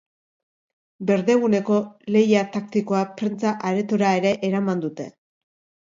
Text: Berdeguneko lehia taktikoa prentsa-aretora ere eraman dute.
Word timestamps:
Berdeguneko 1.09 1.77
lehia 2.17 2.43
taktikoa 2.57 3.05
prentsa-aretora 3.21 4.13
ere 4.23 4.37
eraman 4.53 4.87
dute. 4.89 5.13